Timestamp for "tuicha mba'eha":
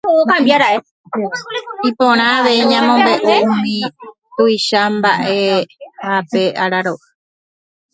4.35-6.13